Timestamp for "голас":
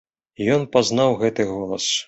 1.53-1.91